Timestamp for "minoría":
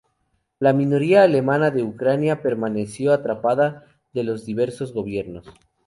0.73-1.21